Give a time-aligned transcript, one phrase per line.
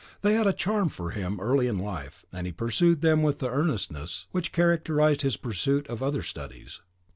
[0.23, 3.51] They had a charm for him early in life, and he pursued them with the
[3.51, 6.79] earnestness which characterised his pursuit of other studies.